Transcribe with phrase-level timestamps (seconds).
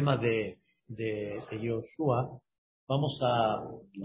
[0.00, 0.56] tema de,
[0.88, 2.40] de, Yoshua,
[2.88, 3.56] vamos a,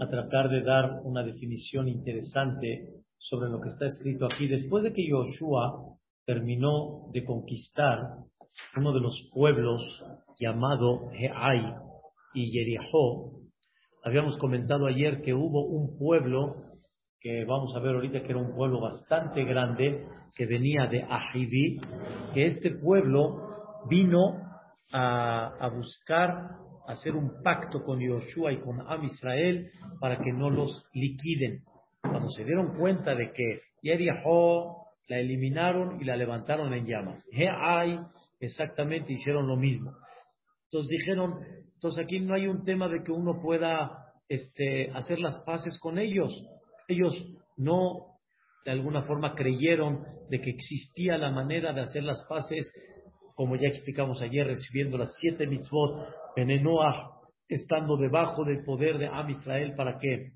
[0.04, 4.46] a, tratar de dar una definición interesante sobre lo que está escrito aquí.
[4.46, 5.96] Después de que Yoshua
[6.26, 8.18] terminó de conquistar
[8.76, 9.80] uno de los pueblos
[10.38, 11.76] llamado Heai
[12.34, 13.40] y Jericó,
[14.04, 16.56] habíamos comentado ayer que hubo un pueblo
[17.20, 20.06] que vamos a ver ahorita que era un pueblo bastante grande
[20.36, 21.80] que venía de Ahivi,
[22.34, 24.45] que este pueblo vino
[24.92, 26.50] a, buscar
[26.86, 31.62] hacer un pacto con Yoshua y con Am Israel para que no los liquiden.
[32.00, 37.24] Cuando se dieron cuenta de que Yeriho la eliminaron y la levantaron en llamas.
[37.32, 38.00] Heai
[38.40, 39.92] exactamente hicieron lo mismo.
[40.64, 41.40] Entonces dijeron,
[41.74, 45.98] entonces aquí no hay un tema de que uno pueda este, hacer las paces con
[45.98, 46.32] ellos.
[46.88, 47.14] Ellos
[47.56, 48.16] no
[48.64, 52.68] de alguna forma creyeron de que existía la manera de hacer las paces
[53.36, 59.06] como ya explicamos ayer, recibiendo las siete mitzvot en Enoah, estando debajo del poder de
[59.06, 60.32] Am Israel para que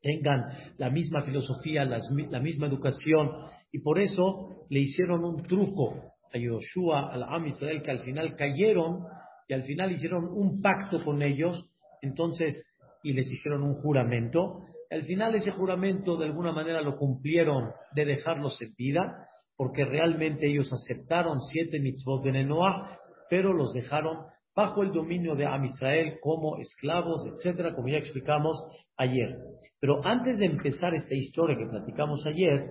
[0.00, 0.46] tengan
[0.78, 3.30] la misma filosofía, la misma educación,
[3.70, 5.94] y por eso le hicieron un truco
[6.32, 9.04] a Yoshua, al Am Israel, que al final cayeron
[9.46, 11.68] y al final hicieron un pacto con ellos,
[12.00, 12.64] entonces,
[13.02, 14.62] y les hicieron un juramento.
[14.90, 19.28] Al final ese juramento de alguna manera lo cumplieron de dejarlos en vida,
[19.62, 22.98] porque realmente ellos aceptaron siete mitzvot de Nenoah,
[23.30, 28.60] pero los dejaron bajo el dominio de Am Israel como esclavos, etcétera, como ya explicamos
[28.96, 29.36] ayer.
[29.78, 32.70] Pero antes de empezar esta historia que platicamos ayer,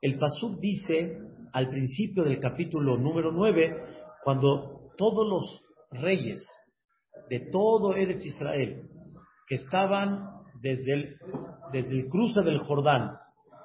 [0.00, 1.18] el Pasuk dice
[1.52, 3.76] al principio del capítulo número 9,
[4.22, 6.40] cuando todos los reyes
[7.30, 8.84] de todo Eretz Israel
[9.48, 10.20] que estaban
[10.62, 11.16] desde el,
[11.72, 13.16] desde el cruce del Jordán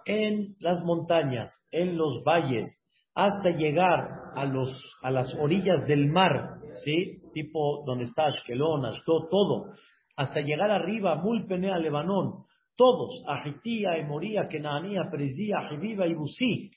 [0.05, 2.81] en las montañas, en los valles,
[3.15, 4.69] hasta llegar a, los,
[5.01, 7.21] a las orillas del mar, ¿sí?
[7.33, 9.71] Tipo donde está Ashkelon, Ashdod, todo,
[10.15, 12.45] hasta llegar arriba, Mulpenea, Lebanón,
[12.75, 16.71] todos, Ajitía, Emoría, Kenaanía, Presía, Jeviva y Busí,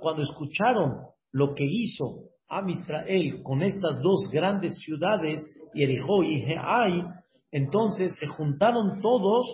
[0.00, 0.98] cuando escucharon
[1.32, 5.40] lo que hizo Am Israel con estas dos grandes ciudades,
[5.72, 7.04] Jericó y Heai,
[7.52, 9.46] entonces se juntaron todos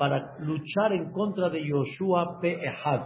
[0.00, 3.02] para luchar en contra de Yoshua Pe'ehad.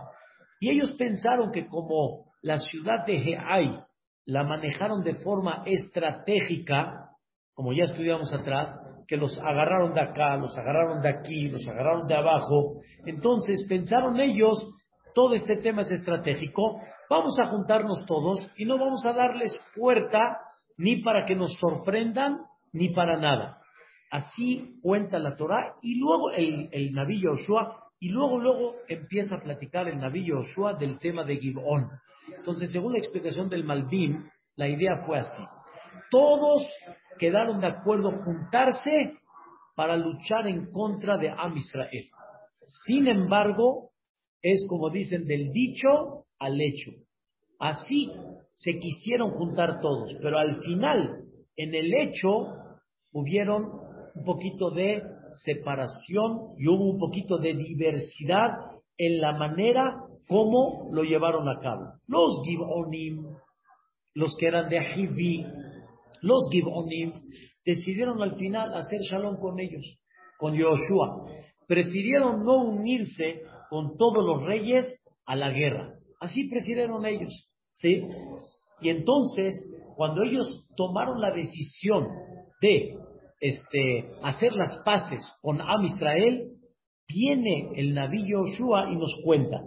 [0.61, 3.81] Y ellos pensaron que como la ciudad de Heai
[4.27, 7.11] la manejaron de forma estratégica,
[7.53, 8.73] como ya estudiamos atrás,
[9.09, 14.21] que los agarraron de acá, los agarraron de aquí, los agarraron de abajo, entonces pensaron
[14.21, 14.65] ellos,
[15.17, 20.39] todo este tema es estratégico, vamos a juntarnos todos y no vamos a darles puerta
[20.79, 22.39] ni para que nos sorprendan
[22.73, 23.64] ni para nada.
[24.15, 29.43] Así cuenta la Torah y luego el, el Naví Yoshua y luego, luego empieza a
[29.43, 31.91] platicar el Naví Yoshua del tema de Gibón.
[32.29, 34.25] Entonces, según la explicación del Malvin,
[34.55, 35.43] la idea fue así.
[36.13, 36.65] Todos
[37.19, 39.19] quedaron de acuerdo juntarse
[39.75, 42.09] para luchar en contra de Am Israel.
[42.87, 43.91] Sin embargo,
[44.43, 46.93] es como dicen del dicho al hecho.
[47.59, 48.13] Así
[48.53, 51.25] se quisieron juntar todos, pero al final,
[51.57, 52.63] en el hecho,
[53.11, 53.84] hubieron
[54.15, 55.03] un poquito de
[55.45, 58.51] separación y hubo un poquito de diversidad
[58.97, 59.97] en la manera
[60.29, 61.95] como lo llevaron a cabo.
[62.07, 63.27] Los Gibonim,
[64.15, 65.45] los que eran de Ahivi,
[66.23, 67.13] los Gibonim,
[67.65, 69.99] decidieron al final hacer shalom con ellos,
[70.39, 71.27] con Yoshua.
[71.67, 74.87] Prefirieron no unirse con todos los reyes
[75.27, 75.95] a la guerra.
[76.21, 78.03] Así prefirieron ellos, ¿sí?
[78.81, 79.55] Y entonces,
[79.97, 82.07] cuando ellos tomaron la decisión
[82.61, 82.97] de
[83.45, 86.49] este, hacer las paces con Am Israel,
[87.07, 89.61] viene el Naví Yoshua y nos cuenta.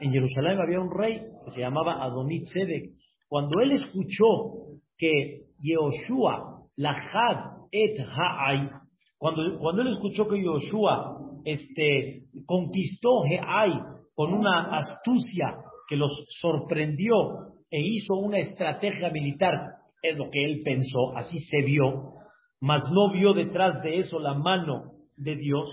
[0.00, 2.90] En Jerusalén había un rey que se llamaba Adonit Sedek.
[3.28, 8.68] Cuando él escuchó que Yehoshua Lahad et Ha'ai,
[9.16, 13.70] cuando, cuando él escuchó que Yoshua este, conquistó Ha'ai
[14.16, 15.56] con una astucia
[15.88, 19.52] que los sorprendió e hizo una estrategia militar,
[20.02, 22.14] es lo que él pensó, así se vio,
[22.60, 25.68] mas no vio detrás de eso la mano de Dios.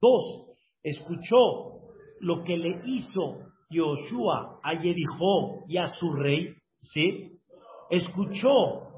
[0.00, 1.82] Dos, escuchó
[2.20, 3.38] lo que le hizo
[3.70, 7.32] Yoshua a Jericó y a su rey, ¿sí?
[7.90, 8.88] Escuchó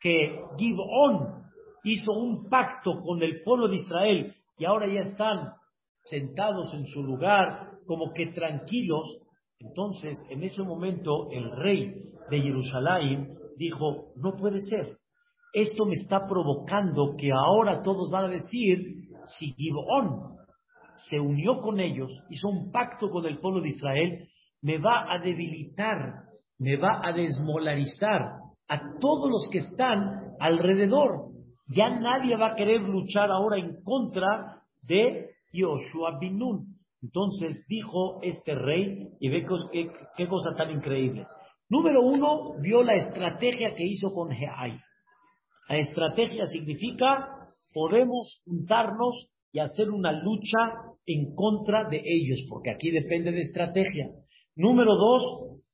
[0.00, 1.44] que Gibón
[1.84, 5.52] hizo un pacto con el pueblo de Israel y ahora ya están
[6.04, 9.18] sentados en su lugar, como que tranquilos,
[9.64, 11.94] entonces, en ese momento, el rey
[12.30, 14.98] de Jerusalén dijo, no puede ser.
[15.52, 19.08] Esto me está provocando que ahora todos van a decir,
[19.38, 20.36] si Gibón
[21.08, 24.28] se unió con ellos, hizo un pacto con el pueblo de Israel,
[24.62, 26.24] me va a debilitar
[26.58, 28.22] me va a desmolarizar
[28.68, 31.32] a todos los que están alrededor.
[31.68, 36.73] Ya nadie va a querer luchar ahora en contra de Yoshua bin Nun.
[37.04, 39.44] Entonces dijo este rey, y ve
[40.16, 41.26] qué, cosa tan increíble.
[41.68, 44.72] Número uno, vio la estrategia que hizo con Geay.
[45.68, 47.28] La estrategia significa
[47.74, 50.58] podemos juntarnos y hacer una lucha
[51.04, 54.08] en contra de ellos, porque aquí depende de estrategia.
[54.56, 55.22] Número dos,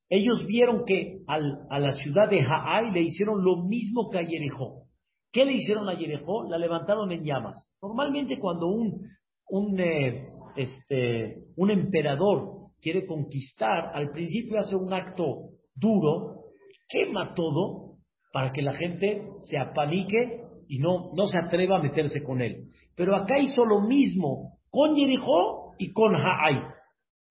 [0.09, 4.87] ellos vieron que a la ciudad de Haai le hicieron lo mismo que a Jericó.
[5.31, 6.43] ¿Qué le hicieron a Jericó?
[6.49, 7.69] La levantaron en llamas.
[7.81, 9.07] Normalmente cuando un,
[9.47, 10.25] un, eh,
[10.55, 16.45] este, un emperador quiere conquistar, al principio hace un acto duro,
[16.89, 17.97] quema todo
[18.33, 22.69] para que la gente se apanique y no, no se atreva a meterse con él.
[22.95, 26.61] Pero acá hizo lo mismo con Jericó y con Haai.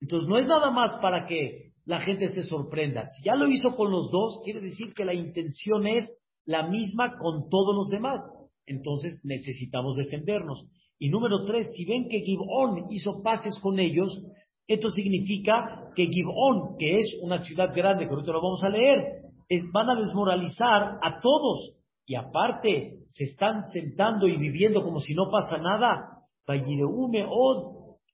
[0.00, 3.06] Entonces no es nada más para que la gente se sorprenda.
[3.06, 6.08] Si ya lo hizo con los dos, quiere decir que la intención es
[6.44, 8.20] la misma con todos los demás.
[8.66, 10.66] Entonces necesitamos defendernos.
[11.02, 14.22] Y número tres, si ven que Gibón hizo pases con ellos,
[14.68, 19.22] esto significa que Gibón, que es una ciudad grande, que ahorita lo vamos a leer,
[19.48, 21.74] es, van a desmoralizar a todos.
[22.04, 26.18] Y aparte, se están sentando y viviendo como si no pasa nada.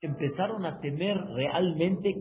[0.00, 2.14] Empezaron a temer realmente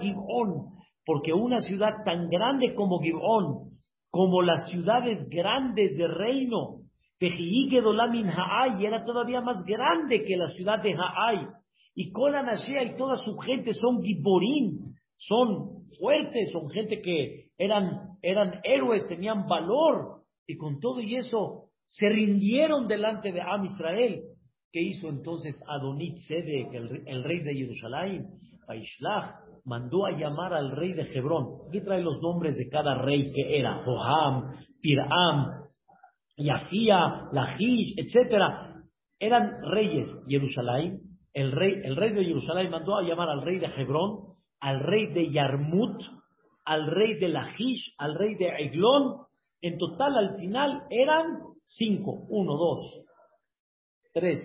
[0.00, 0.66] Gibón,
[1.06, 3.70] porque una ciudad tan grande como Gibón,
[4.10, 6.80] como las ciudades grandes de reino,
[7.18, 11.48] era todavía más grande que la ciudad de Haai.
[11.94, 18.60] Y Kolan y toda su gente son giborín, son fuertes, son gente que eran, eran
[18.62, 20.22] héroes, tenían valor.
[20.46, 24.22] Y con todo y eso, se rindieron delante de Am Israel.
[24.70, 28.26] ¿Qué hizo entonces Adonit Sedek, el, rey de Jerusalén?
[28.68, 31.62] Baishlach mandó a llamar al rey de Hebrón.
[31.68, 34.52] Aquí trae los nombres de cada rey que era: Joam,
[34.82, 35.65] Piram,
[36.36, 38.42] Yahía, Lajish, etc.
[39.18, 40.08] Eran reyes.
[40.28, 41.00] Jerusalén,
[41.32, 45.12] el rey, el rey de Jerusalén mandó a llamar al rey de Hebrón, al rey
[45.12, 46.02] de Yarmut,
[46.64, 49.26] al rey de Lajish, al rey de Eglón.
[49.62, 52.26] En total, al final, eran cinco.
[52.28, 53.06] Uno, dos,
[54.12, 54.40] tres,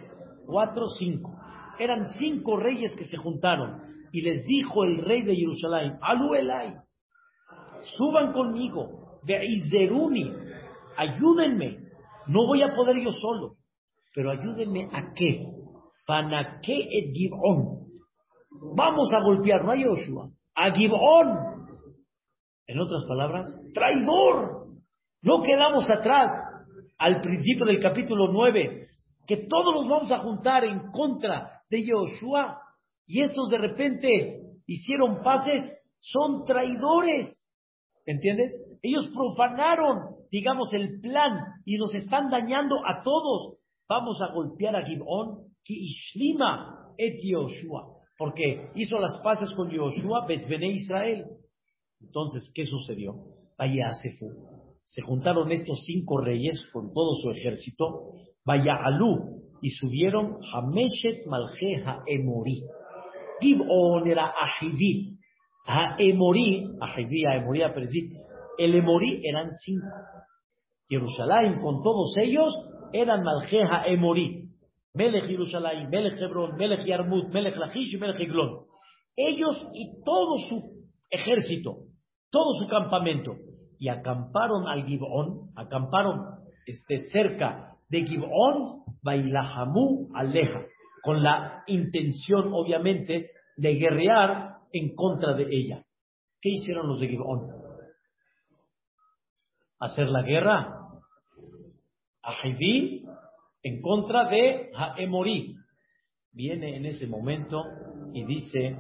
[0.46, 1.36] cuatro, cinco.
[1.80, 3.82] Eran cinco reyes que se juntaron.
[4.12, 6.76] Y les dijo el rey de Jerusalén, Alu Elai,
[7.96, 10.32] suban conmigo, de Izeruni,
[10.98, 11.78] ayúdenme.
[12.28, 13.56] No voy a poder yo solo,
[14.14, 15.46] pero ayúdenme a qué?
[16.06, 16.76] ¿Para qué
[17.14, 17.88] Gibón?
[18.76, 21.68] Vamos a golpear, no a Joshua, a Gibón.
[22.68, 24.68] En otras palabras, traidor.
[25.22, 26.32] No quedamos atrás
[26.98, 28.88] al principio del capítulo 9,
[29.28, 32.60] que todos nos vamos a juntar en contra de Joshua.
[33.08, 35.64] Y estos de repente hicieron pases,
[36.00, 37.41] son traidores.
[38.06, 38.54] ¿Entiendes?
[38.82, 43.58] Ellos profanaron, digamos, el plan y nos están dañando a todos.
[43.88, 50.26] Vamos a golpear a Gibón, que Ishlima et Yoshua, porque hizo las paces con Yoshua,
[50.28, 51.26] Betbene Israel.
[52.00, 53.16] Entonces, ¿qué sucedió?
[53.58, 53.92] Vaya
[54.84, 58.14] Se juntaron estos cinco reyes con todo su ejército,
[58.44, 62.64] vaya Alú, y subieron Hameshet Maljeha Emori.
[63.40, 65.20] Gibón era Ahiví,
[65.66, 67.74] a Emorí, a a Emorí, a
[68.58, 69.88] el Emorí eran cinco.
[70.88, 72.54] Jerusalén con todos ellos
[72.94, 74.50] eran Maljeja Emorí.
[74.94, 78.66] Melech Jerusalén, Melech Hebrón, Melech Yarmut, Melech Lachish y Melech Eglón.
[79.16, 81.86] Ellos y todo su ejército,
[82.30, 83.36] todo su campamento.
[83.80, 86.20] Y acamparon al Gibón, acamparon
[86.66, 90.66] este, cerca de Gibón, Bailahamú Aleja,
[91.04, 95.84] con la intención, obviamente, de guerrear en contra de ella.
[96.42, 97.48] ¿Qué hicieron los de Gibón?
[99.80, 100.78] Hacer la guerra
[102.24, 103.06] a Haidí
[103.64, 105.56] en contra de Haemorí.
[106.34, 107.64] Viene en ese momento
[108.14, 108.78] y dice,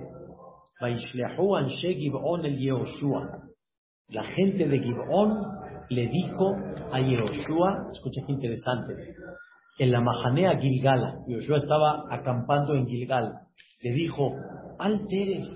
[4.07, 5.37] la gente de Gibón
[5.89, 6.55] le dijo
[6.91, 8.93] a Yehoshua, escucha qué interesante,
[9.79, 13.33] en la Mahanea Gilgala, Yehoshua estaba acampando en Gilgal,
[13.81, 14.31] le dijo,
[14.79, 15.47] Alteres,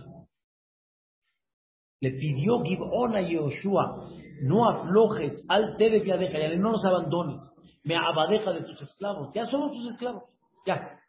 [2.06, 4.08] le pidió Gibón a Yoshua,
[4.44, 7.42] no aflojes, al viadeja, ya no nos abandones,
[7.84, 10.24] me abadeja de tus esclavos, ya somos tus esclavos,
[10.68, 11.00] ya,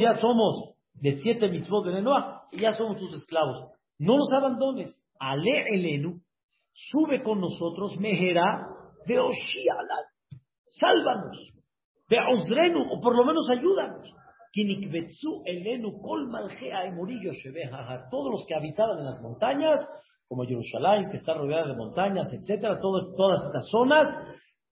[0.00, 5.00] ya somos de siete mitzvot de Nenoa, y ya somos tus esclavos, no nos abandones,
[5.20, 6.20] ale elenu,
[6.72, 8.66] sube con nosotros, mejera
[9.06, 9.98] de Oshiala,
[10.66, 11.52] sálvanos,
[12.08, 14.12] de Osrenu, o por lo menos ayúdanos.
[15.46, 16.30] Elenu Kol
[18.08, 19.80] Todos los que habitaban en las montañas
[20.28, 24.08] como Jerusalén, que está rodeada de montañas, etcétera, todas estas zonas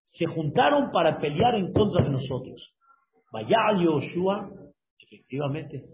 [0.04, 2.74] se juntaron para pelear en contra de nosotros.
[3.32, 4.48] Vaya Yoshua,
[4.98, 5.84] efectivamente,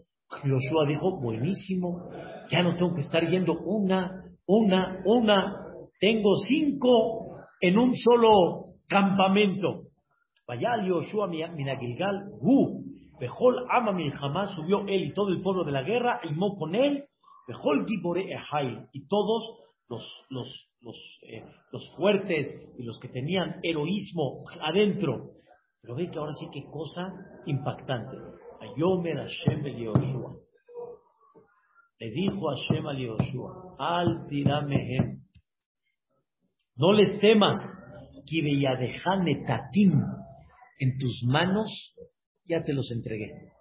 [0.44, 2.10] Yoshua dijo, buenísimo,
[2.50, 5.64] ya no tengo que estar yendo una, una, una,
[6.00, 9.82] tengo cinco en un solo campamento.
[10.46, 12.84] Vaya Yoshua Minagilgal, Hu,
[13.20, 17.04] Bejol Ama jamás subió él y todo el pueblo de la guerra, y con él,
[18.92, 25.32] y todos los, los, los, eh, los fuertes y los que tenían heroísmo adentro.
[25.80, 27.10] Pero ve que ahora sí que cosa
[27.46, 28.16] impactante.
[28.60, 30.36] Ayomer Hashem Yoshua.
[32.00, 35.22] Le dijo Hashem al Yoshua, al tiramehem.
[36.76, 37.56] No les temas,
[38.26, 39.92] Kibeyadejane tatim,
[40.80, 41.94] en tus manos
[42.44, 43.52] ya te los entregué.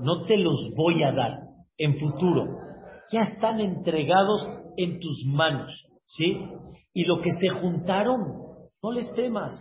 [0.00, 2.58] No te los voy a dar en futuro.
[3.10, 5.72] Ya están entregados en tus manos.
[6.06, 6.36] ¿Sí?
[6.94, 8.20] Y lo que se juntaron,
[8.82, 9.52] no les temas.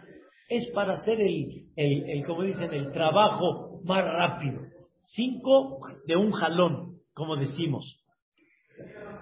[0.50, 4.60] Es para hacer el, el, el como dicen, el trabajo más rápido.
[5.02, 8.02] Cinco de un jalón, como decimos.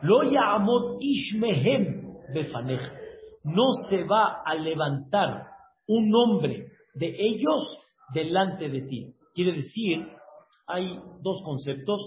[0.02, 2.94] Lo llamó Ishmehem Befaneja.
[3.44, 5.46] No se va a levantar
[5.88, 7.78] un hombre de ellos
[8.14, 9.14] delante de ti.
[9.34, 10.06] Quiere decir,
[10.68, 12.02] hay dos conceptos.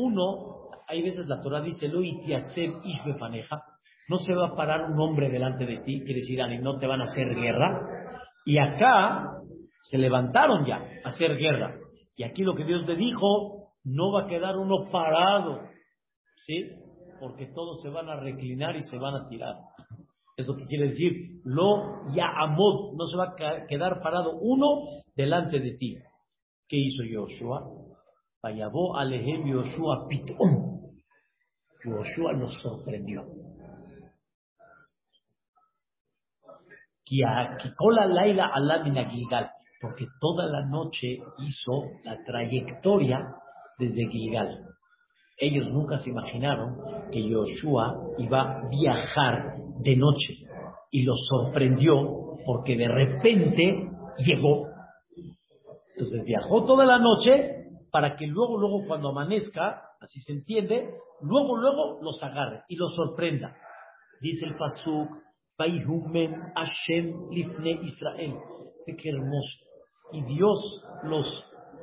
[0.00, 3.62] Uno, hay veces la Torah dice, lo ishbefaneja.
[4.08, 6.86] No se va a parar un hombre delante de ti, quiere decir, y no te
[6.86, 7.80] van a hacer guerra.
[8.46, 9.24] Y acá
[9.90, 11.74] se levantaron ya a hacer guerra.
[12.16, 15.62] Y aquí lo que Dios le dijo, no va a quedar uno parado,
[16.36, 16.70] ¿sí?
[17.20, 19.56] Porque todos se van a reclinar y se van a tirar.
[20.36, 25.02] Es lo que quiere decir, lo ya amod, no se va a quedar parado uno
[25.16, 25.96] delante de ti.
[26.68, 27.87] ¿Qué hizo Yoshua?
[28.42, 30.92] Vayabó alejem Yoshua pitón.
[31.84, 33.24] Yoshua nos sorprendió.
[38.06, 43.18] Laila Gilgal, porque toda la noche hizo la trayectoria
[43.78, 44.66] desde Gilgal.
[45.38, 46.76] Ellos nunca se imaginaron
[47.10, 50.34] que Yoshua iba a viajar de noche
[50.90, 54.66] y los sorprendió porque de repente llegó.
[55.92, 57.57] Entonces viajó toda la noche
[57.90, 62.94] para que luego, luego cuando amanezca, así se entiende, luego, luego los agarre y los
[62.94, 63.56] sorprenda.
[64.20, 65.10] Dice el Pasuk,
[65.56, 68.34] Bayhumen Hashem Lifne Israel.
[68.86, 69.58] Qué hermoso.
[70.12, 71.30] Y Dios los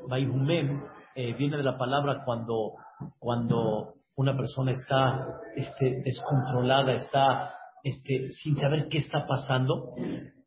[0.10, 0.84] Bayhumen
[1.16, 2.74] eh, viene de la palabra cuando
[3.20, 9.94] cuando una persona está este, descontrolada, está este, sin saber qué está pasando.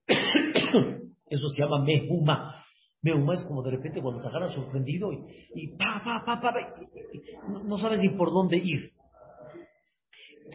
[1.29, 2.58] Eso se llama mehuma.
[3.03, 6.53] Mehuma es como de repente cuando te agarras sorprendido y, pa, pa, pa, pa,
[7.65, 8.93] no, sabes ni por dónde ir.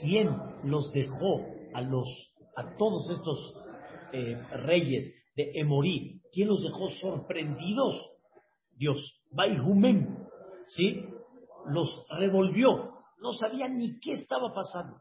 [0.01, 0.29] ¿Quién
[0.63, 2.07] los dejó a los
[2.55, 3.55] a todos estos
[4.11, 6.21] eh, reyes de Emorí?
[6.31, 7.95] ¿Quién los dejó sorprendidos?
[8.75, 9.21] Dios.
[9.31, 10.17] Baihumem.
[10.67, 11.03] ¿Sí?
[11.65, 12.91] los revolvió.
[13.19, 14.97] No sabían ni qué estaba pasando.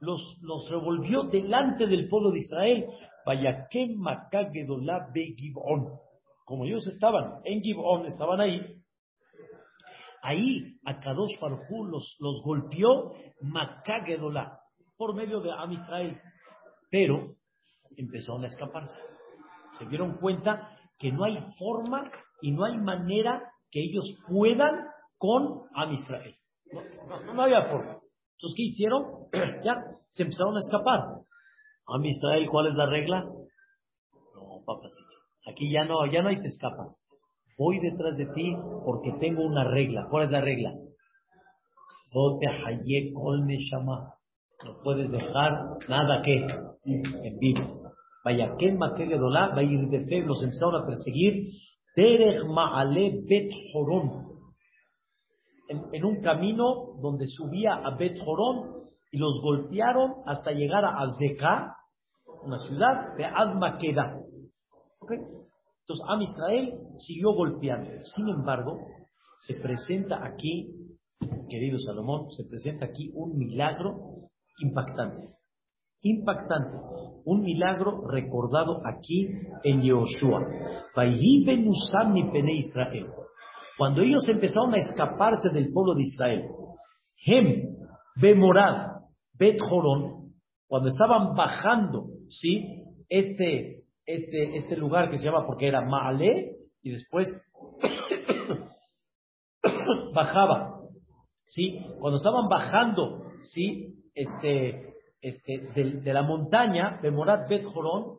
[0.00, 2.86] Los, los revolvió delante del pueblo de Israel.
[6.44, 8.82] Como ellos estaban en Gibón, estaban ahí.
[10.22, 14.60] Ahí a Kadosh Farjú los, los golpeó Makagedolá
[14.96, 16.20] por medio de Am Israel.
[16.90, 17.34] Pero
[17.96, 19.00] empezaron a escaparse.
[19.78, 22.10] Se dieron cuenta que no hay forma
[22.40, 24.86] y no hay manera que ellos puedan
[25.18, 26.36] con Am Israel.
[27.08, 27.98] No, no, había forma.
[28.36, 29.28] Entonces, ¿qué hicieron?
[29.64, 29.74] ya,
[30.10, 31.00] se empezaron a escapar.
[31.86, 33.20] Am Israel, ¿cuál es la regla?
[33.22, 35.16] No, papacito.
[35.50, 36.96] Aquí ya no, ya no hay te escapas.
[37.58, 40.06] Voy detrás de ti porque tengo una regla.
[40.10, 40.72] ¿Cuál es la regla?
[42.14, 42.46] No te
[44.64, 46.46] No puedes dejar nada que
[46.84, 47.82] en vivo.
[48.24, 48.68] Vaya, que
[49.18, 51.48] Dolá va a ir de fe, los empezaron a perseguir
[51.96, 54.30] Derech Maale Bet Horon.
[55.68, 58.81] En, un camino donde subía a Bet Horon
[59.12, 61.76] y los golpearon hasta llegar a Azeka,
[62.42, 64.18] una ciudad de Azmaqueda.
[64.98, 65.18] ¿Okay?
[65.18, 67.90] Entonces, Am Israel siguió golpeando.
[68.16, 68.78] Sin embargo,
[69.46, 70.74] se presenta aquí,
[71.48, 74.28] querido Salomón, se presenta aquí un milagro
[74.58, 75.32] impactante
[76.02, 76.76] impactante,
[77.24, 79.28] un milagro recordado aquí
[79.62, 80.40] en Yehoshua.
[82.58, 83.06] Israel.
[83.78, 86.44] Cuando ellos empezaron a escaparse del pueblo de Israel,
[87.24, 87.76] Hem,
[88.20, 88.91] Bemorad,
[89.42, 90.34] Bet Joron,
[90.68, 92.84] cuando estaban bajando, ¿sí?
[93.08, 97.26] Este, este, este lugar que se llama porque era Maale, y después
[100.14, 100.78] bajaba
[101.46, 101.84] ¿sí?
[101.98, 103.96] Cuando estaban bajando, ¿sí?
[104.14, 108.18] Este, este, de, la montaña, de Morat Bet Jorón,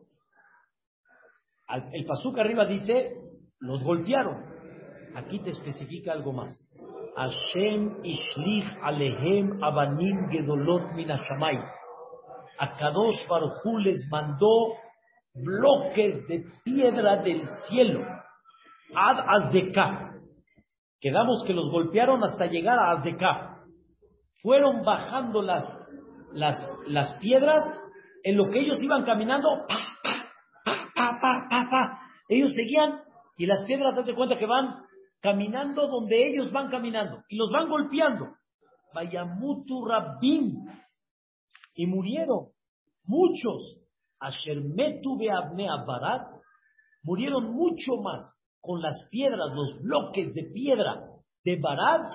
[1.90, 3.16] el pasuk arriba dice,
[3.60, 4.44] los golpearon.
[5.14, 6.52] Aquí te especifica algo más.
[7.16, 14.74] Hashem ishlich alehem abanim gedolot min A Kadosh Baruj les mandó
[15.34, 18.00] bloques de piedra del cielo.
[18.94, 20.12] Ad Azdeka.
[21.00, 23.64] Quedamos que los golpearon hasta llegar a Azdeka.
[24.42, 25.64] Fueron bajando las,
[26.32, 26.56] las,
[26.86, 27.64] las piedras
[28.24, 29.48] en lo que ellos iban caminando.
[32.28, 33.00] ellos seguían
[33.36, 34.84] y las piedras, hace cuenta que van
[35.24, 38.26] caminando donde ellos van caminando y los van golpeando.
[38.92, 40.68] Vayamutu Rabbin.
[41.74, 42.48] Y murieron
[43.04, 43.80] muchos.
[44.20, 46.28] Ashermetu Beabne Barat.
[47.02, 51.06] Murieron mucho más con las piedras, los bloques de piedra
[51.42, 52.12] de Barat,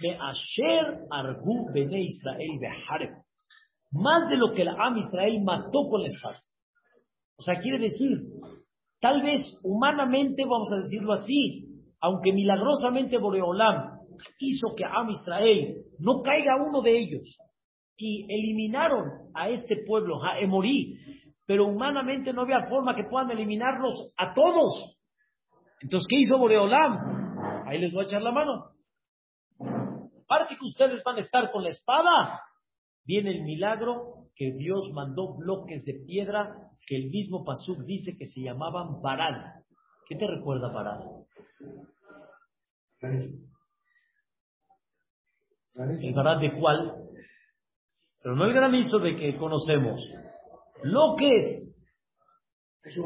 [0.00, 3.16] de Asher Argu Bene Israel Behareb.
[3.92, 6.38] Más de lo que el Am Israel mató con la espada.
[7.38, 8.18] O sea, quiere decir,
[9.00, 11.65] tal vez humanamente, vamos a decirlo así,
[12.00, 13.98] aunque milagrosamente Boreolam
[14.38, 17.38] hizo que Am Israel no caiga uno de ellos
[17.96, 20.98] y eliminaron a este pueblo, a Emorí,
[21.46, 24.96] pero humanamente no había forma que puedan eliminarlos a todos.
[25.80, 27.64] Entonces, ¿qué hizo Boreolam?
[27.66, 28.70] Ahí les voy a echar la mano.
[30.24, 32.42] Aparte que ustedes van a estar con la espada,
[33.04, 36.54] viene el milagro que Dios mandó bloques de piedra
[36.86, 39.62] que el mismo Pasuk dice que se llamaban Barad.
[40.06, 41.00] ¿Qué te recuerda Barad?
[45.74, 47.06] ¿El Barad de cuál?
[48.22, 50.00] Pero no el granizo de que conocemos.
[50.82, 51.38] Lo que.
[52.82, 52.96] Es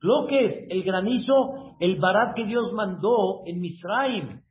[0.00, 4.42] lo que es el granizo, el barat que Dios mandó en Misraim.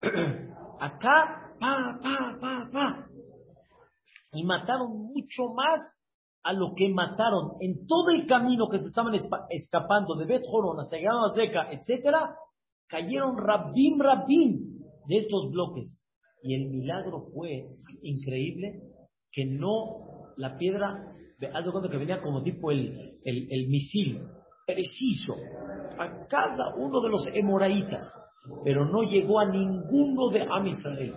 [0.80, 3.06] Acá, pa, pa, pa, pa.
[4.32, 5.99] Y mataron mucho más
[6.42, 9.14] a lo que mataron en todo el camino que se estaban
[9.50, 12.34] escapando de Bet Horon hasta a Zeca, etcétera,
[12.88, 15.98] cayeron rabim, rabim de estos bloques.
[16.42, 17.66] Y el milagro fue
[18.02, 18.80] increíble
[19.30, 21.14] que no la piedra,
[21.52, 24.22] haz de cuenta que venía como tipo el, el, el misil,
[24.66, 25.34] preciso
[25.98, 28.10] a cada uno de los emoraitas,
[28.64, 31.14] pero no llegó a ninguno de Am Israel.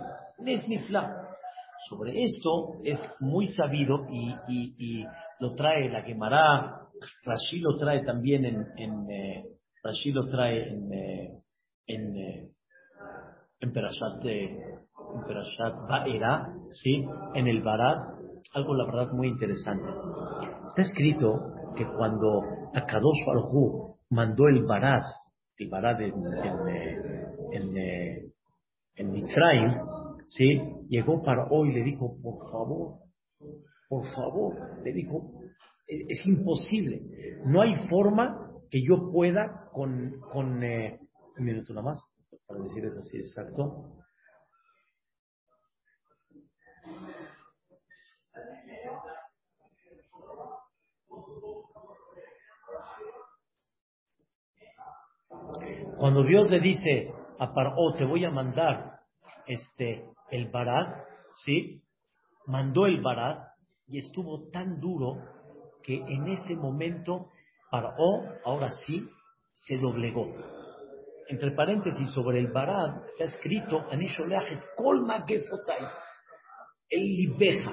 [1.88, 5.04] Sobre esto es muy sabido y,
[5.40, 6.80] lo trae la Gemara,
[7.24, 9.44] Rashi lo trae también en, en eh,
[9.82, 11.42] Rashi lo trae en, eh,
[11.86, 12.48] en, eh,
[13.60, 17.04] en Perashat, en Perashat Ba'era, ¿sí?
[17.34, 17.98] en el Barat,
[18.54, 19.88] algo la verdad muy interesante.
[20.68, 22.42] Está escrito que cuando
[22.74, 25.02] Akadosh Baruj mandó el Barad,
[25.58, 26.14] el Barad en,
[27.52, 28.32] en, en,
[28.96, 29.72] en Mitzrayim,
[30.26, 30.60] ¿sí?
[30.88, 32.98] llegó para hoy le dijo, por favor,
[33.88, 35.32] por favor, le dijo,
[35.86, 37.02] es, imposible,
[37.44, 40.98] no hay forma que yo pueda con, con eh,
[41.38, 42.04] un minuto nada más,
[42.46, 43.94] para decir eso así exacto,
[55.98, 59.00] Cuando Dios le dice a Paró, te voy a mandar
[59.46, 60.94] este, el Barad,
[61.44, 61.82] ¿sí?
[62.46, 63.38] Mandó el Barad
[63.86, 65.16] y estuvo tan duro
[65.82, 67.30] que en ese momento
[67.74, 69.04] Paró, ahora sí,
[69.52, 70.32] se doblegó.
[71.28, 73.84] Entre paréntesis, sobre el Barad está escrito,
[74.76, 75.24] Colma
[76.90, 77.72] el Libeja.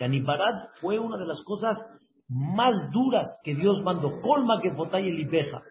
[0.00, 1.76] Yani Barad fue una de las cosas
[2.28, 5.62] más duras que Dios mandó, Colma Gefotay el Libeja.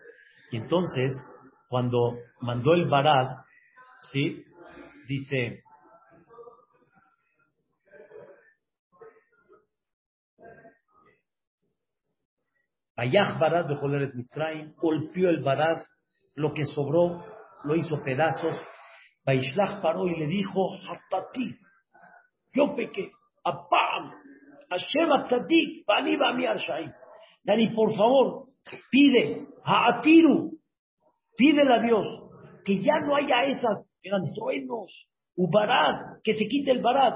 [0.52, 1.12] Y entonces,
[1.68, 3.38] cuando mandó el Barad,
[4.12, 4.46] ¿sí?
[5.08, 5.64] Dice,
[13.02, 15.82] Ayah Barad de Mitzrayim, golpeó el Barad,
[16.36, 17.26] lo que sobró
[17.64, 18.56] lo hizo pedazos.
[19.26, 21.58] Baishlach paró y le dijo, Hatati,
[22.54, 23.10] yo pequé,
[23.44, 24.12] apam,
[24.70, 26.46] Hashem Tzadik, Bani Bami.
[27.44, 28.50] Dani, por favor,
[28.92, 30.60] pide a Atiru,
[31.36, 32.06] pídele a Dios
[32.64, 37.14] que ya no haya esas, eran truenos, Ubarad, que se quite el Barad,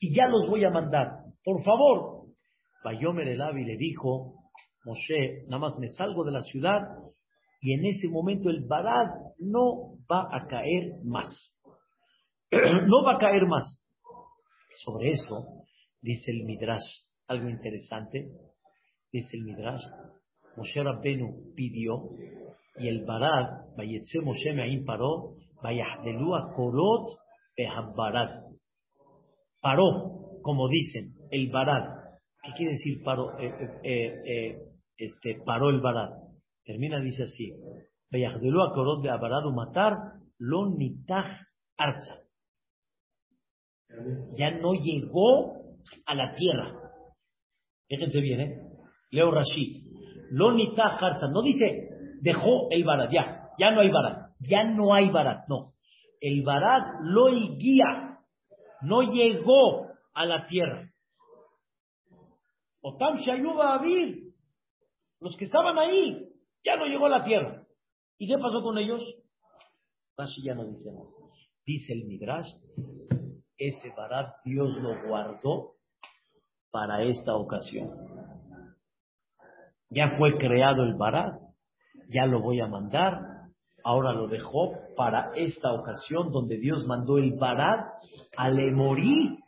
[0.00, 1.10] y ya los voy a mandar.
[1.44, 2.26] Por favor.
[2.82, 4.37] Bayomer el le dijo,
[4.88, 6.80] Moshe, nada más me salgo de la ciudad
[7.60, 11.28] y en ese momento el Barad no va a caer más.
[12.50, 13.78] no va a caer más.
[14.82, 15.64] Sobre eso,
[16.00, 18.30] dice el Midrash, algo interesante,
[19.12, 19.82] dice el Midrash,
[20.56, 22.08] Moshe Rabbenu pidió
[22.78, 27.10] y el Barad, Bayetze Moshe Me'aim paró, Vayahdelua korot
[27.94, 28.44] barad.
[29.60, 31.98] Paró, como dicen, el barad.
[32.42, 34.67] ¿Qué quiere decir paró, eh, eh, eh,
[34.98, 36.10] este, paró el barad?
[36.64, 37.52] Termina, dice así.
[38.10, 39.96] Vayahdelua korot behabarad matar
[40.38, 41.40] lo nitach
[41.78, 42.16] arza.
[44.34, 45.54] Ya no llegó
[46.04, 46.74] a la tierra.
[47.88, 48.62] Fíjense bien, ¿eh?
[49.10, 49.86] Leo Rashid.
[50.30, 51.28] Lo nitach arza.
[51.28, 51.88] No dice
[52.20, 55.74] dejó el barad, ya, ya no hay barad ya no hay barat, no.
[56.20, 58.18] El barat lo guía,
[58.82, 60.90] no llegó a la tierra.
[62.80, 64.27] Otam Shayuba Abir,
[65.20, 66.28] los que estaban ahí,
[66.64, 67.66] ya no llegó a la tierra.
[68.18, 69.02] ¿Y qué pasó con ellos?
[70.16, 71.08] Rashi ya no dice más.
[71.64, 72.48] Dice el Midrash,
[73.56, 75.74] ese barat Dios lo guardó
[76.70, 77.90] para esta ocasión.
[79.90, 81.40] Ya fue creado el barat,
[82.08, 83.38] ya lo voy a mandar
[83.88, 87.86] ahora lo dejó para esta ocasión donde Dios mandó el Barad
[88.36, 89.38] al Emorí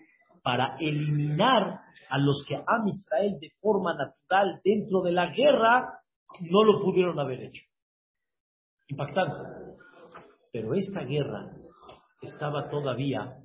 [0.43, 1.81] para eliminar
[2.11, 6.01] a los que a Israel de forma natural dentro de la guerra
[6.51, 7.63] no lo pudieron haber hecho.
[8.89, 9.77] Impactante.
[10.53, 11.53] Pero esta guerra
[12.23, 13.37] estaba todavía,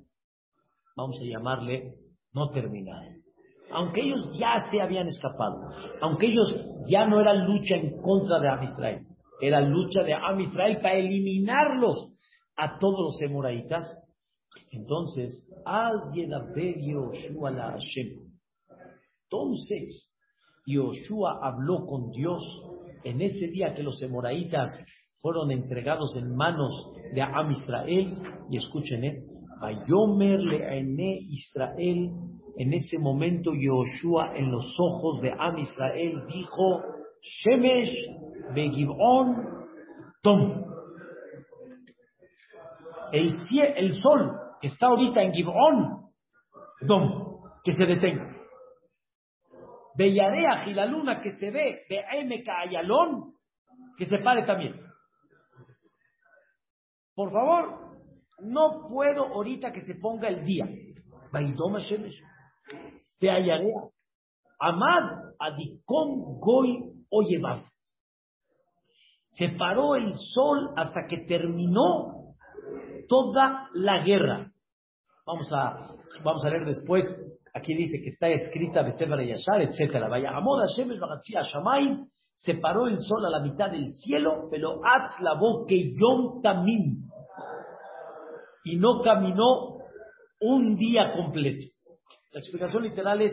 [0.96, 1.94] vamos a llamarle,
[2.32, 3.14] no terminada.
[3.70, 6.54] Aunque ellos ya se habían escapado, aunque ellos
[6.86, 9.06] ya no eran lucha en contra de Am Israel,
[9.40, 12.12] era lucha de Am Israel para eliminarlos
[12.56, 13.96] a todos los emoraitas.
[14.70, 15.46] Entonces,
[17.74, 18.25] Hashem.
[19.30, 20.12] Entonces,
[20.66, 22.42] Yoshua habló con Dios
[23.04, 24.70] en ese día que los emoraitas
[25.20, 28.12] fueron entregados en manos de Am Israel.
[28.50, 29.22] Y escuchen, ¿eh?
[29.62, 32.10] Le Israel.
[32.58, 36.82] En ese momento, Yoshua, en los ojos de Am Israel, dijo:
[37.20, 37.92] Shemesh
[38.54, 39.66] Begibon
[40.22, 40.64] Tom.
[43.12, 43.36] El,
[43.76, 46.10] el sol que está ahorita en Gibón,
[46.86, 48.35] Tom, que se detenga.
[49.96, 53.34] Bellarea y la luna que se ve Emeca Ayalón,
[53.96, 54.78] que se pare también.
[57.14, 57.96] Por favor,
[58.40, 60.68] no puedo ahorita que se ponga el día.
[61.32, 62.20] Baidoma Shemesh.
[63.20, 63.88] De Ayarea.
[64.58, 67.62] Amad Adikon Goy Oyevad.
[69.30, 72.34] Se paró el sol hasta que terminó
[73.08, 74.52] toda la guerra.
[75.26, 77.04] Vamos a, vamos a leer después.
[77.56, 80.10] Aquí dice que está escrita Beseber Yashar, etc.
[80.10, 82.04] Vaya, Amod Hashem Shamay.
[82.34, 87.08] Se paró el sol a la mitad del cielo, pero Atz la que Yom Tamim.
[88.64, 89.78] Y no caminó
[90.38, 91.64] un día completo.
[92.32, 93.32] La explicación literal es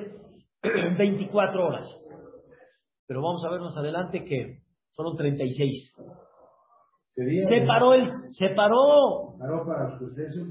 [0.97, 1.93] 24 horas.
[3.05, 4.59] Pero vamos a ver más adelante que
[4.95, 5.95] fueron 36.
[7.15, 9.35] Se paró el, se paró.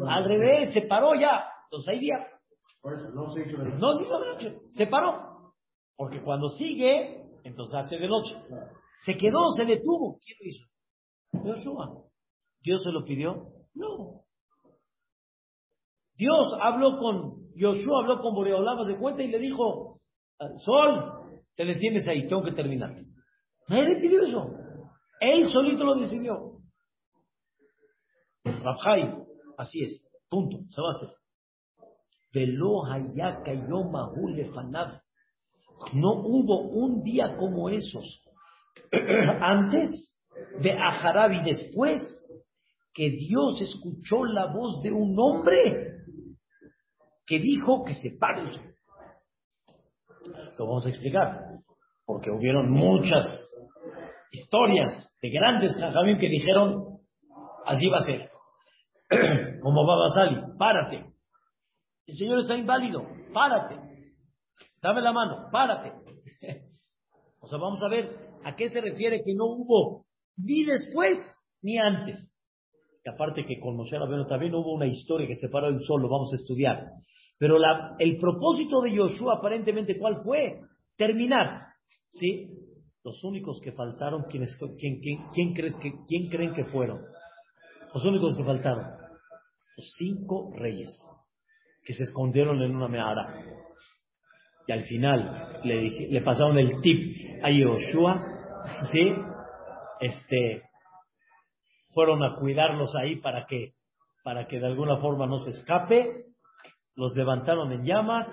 [0.06, 1.42] Al revés, se paró ya.
[1.64, 2.18] Entonces hay día.
[2.84, 3.78] No se hizo de noche.
[3.78, 4.60] No se hizo de noche.
[4.70, 5.54] Se paró.
[5.96, 8.34] Porque cuando sigue, entonces hace de noche.
[9.04, 10.18] Se quedó, se detuvo.
[10.24, 10.66] ¿Quién lo hizo?
[11.32, 12.04] Joshua.
[12.60, 13.46] ¿Dios se lo pidió?
[13.74, 14.22] No.
[16.14, 20.00] Dios habló con, Joshua habló con Boreolabas de cuenta y le dijo,
[20.64, 22.94] Sol, te detienes ahí, tengo que terminar.
[23.68, 24.50] Nadie pidió eso.
[25.20, 26.58] Él solito lo decidió.
[28.44, 29.24] Rabjai,
[29.56, 31.21] así es, punto, se va a hacer.
[35.92, 38.22] No hubo un día como esos.
[39.40, 40.16] Antes
[40.60, 42.00] de Aharab y después
[42.94, 45.92] que Dios escuchó la voz de un hombre
[47.26, 48.50] que dijo que se pare.
[50.58, 51.40] Lo vamos a explicar,
[52.04, 53.24] porque hubieron muchas
[54.30, 55.72] historias de grandes
[56.18, 56.98] que dijeron,
[57.66, 58.30] así va a ser.
[59.60, 61.11] Como Baba Sali, párate.
[62.06, 63.76] El Señor está inválido, párate.
[64.80, 65.92] Dame la mano, párate.
[67.40, 71.18] o sea, vamos a ver a qué se refiere que no hubo ni después
[71.62, 72.34] ni antes.
[73.06, 76.32] Aparte que con Moshe Rabbeinu también hubo una historia que separó el sol, lo vamos
[76.32, 76.90] a estudiar.
[77.38, 80.60] Pero la, el propósito de Yoshua aparentemente, ¿cuál fue?
[80.96, 81.66] Terminar.
[82.08, 82.48] ¿Sí?
[83.04, 84.44] Los únicos que faltaron, quién,
[85.32, 87.00] quién, crees que, ¿quién creen que fueron?
[87.92, 88.84] Los únicos que faltaron.
[89.76, 90.88] Los cinco reyes
[91.84, 93.34] que se escondieron en una meara.
[94.66, 98.24] Y al final le, le pasaron el tip a Yoshua,
[98.92, 99.12] ¿sí?
[100.00, 100.62] Este,
[101.92, 103.74] fueron a cuidarlos ahí para que,
[104.22, 106.26] para que de alguna forma no se escape,
[106.94, 108.28] los levantaron en llamas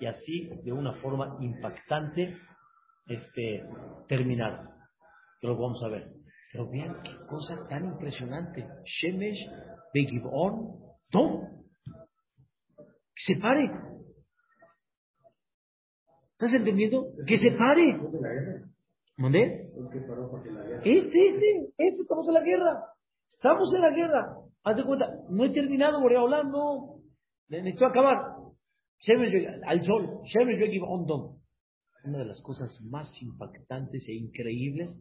[0.00, 2.36] y así de una forma impactante
[3.06, 3.64] este,
[4.08, 4.68] terminaron.
[5.40, 6.08] Que lo vamos a ver.
[6.52, 8.66] Pero vean qué cosa tan impresionante.
[8.84, 9.48] Shemesh
[9.94, 10.76] de Gibón?
[11.12, 11.61] No.
[13.14, 13.70] Que se pare.
[16.32, 17.06] ¿Estás entendiendo?
[17.26, 17.98] Que se pare.
[19.16, 19.68] ¿Mandé?
[20.84, 22.84] Este, este, este, estamos en la guerra.
[23.28, 24.36] Estamos en la guerra.
[24.64, 27.00] Haz de cuenta, no he terminado, Boreolán, no.
[27.48, 28.16] Necesito acabar.
[29.66, 30.20] Al sol.
[32.04, 34.98] Una de las cosas más impactantes e increíbles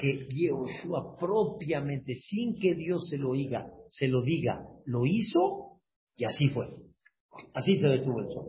[0.00, 5.80] que Yehoshua propiamente, sin que Dios se lo diga, se lo diga, lo hizo
[6.16, 6.66] y así fue.
[7.54, 8.46] Así se detuvo el sol.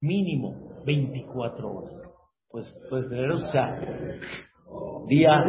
[0.00, 1.94] Mínimo 24 horas.
[2.48, 3.80] Pues, pues, o sea,
[5.08, 5.42] día.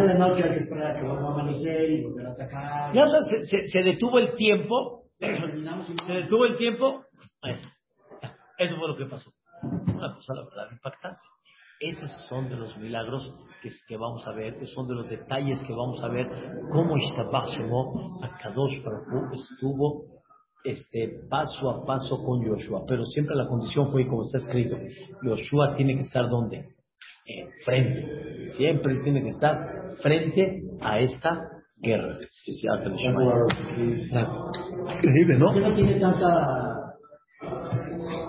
[2.94, 5.04] Ya se, se, se detuvo el tiempo.
[5.20, 7.04] Se detuvo el tiempo.
[8.58, 9.32] Eso fue lo que pasó.
[9.64, 11.20] Una cosa, la verdad, impactante.
[11.80, 15.62] Esos son de los milagros que, que, vamos a ver, esos son de los detalles
[15.68, 16.28] que vamos a ver
[16.72, 17.58] cómo Ishtabach
[18.22, 20.13] a Kadosh Baruch estuvo
[20.64, 22.84] este, paso a paso con Yoshua.
[22.88, 24.78] Pero siempre la condición fue como está escrito:
[25.24, 26.58] Yoshua tiene que estar donde?
[27.26, 28.48] Eh, frente.
[28.58, 32.18] Siempre tiene que estar frente a esta guerra.
[32.30, 32.68] Sí, sí,
[35.04, 35.54] Increíble, ¿no?
[35.54, 36.96] no tiene tanta,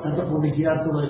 [0.03, 1.01] tanta publicidad todo